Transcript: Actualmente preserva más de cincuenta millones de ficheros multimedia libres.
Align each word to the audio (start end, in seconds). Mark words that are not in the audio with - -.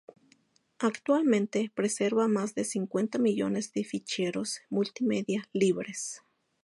Actualmente 0.79 1.71
preserva 1.75 2.27
más 2.27 2.55
de 2.55 2.63
cincuenta 2.63 3.19
millones 3.19 3.71
de 3.71 3.83
ficheros 3.83 4.61
multimedia 4.71 5.47
libres. 5.53 6.23